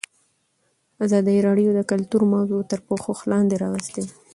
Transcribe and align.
ازادي 1.05 1.37
راډیو 1.47 1.69
د 1.75 1.79
کلتور 1.91 2.21
موضوع 2.33 2.61
تر 2.71 2.79
پوښښ 2.87 3.19
لاندې 3.31 3.55
راوستې. 3.63 4.03